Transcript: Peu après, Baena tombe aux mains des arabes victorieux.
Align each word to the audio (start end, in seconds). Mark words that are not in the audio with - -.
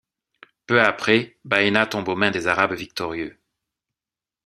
Peu 0.65 0.81
après, 0.81 1.37
Baena 1.45 1.85
tombe 1.85 2.07
aux 2.09 2.15
mains 2.15 2.31
des 2.31 2.47
arabes 2.47 2.73
victorieux. 2.73 3.37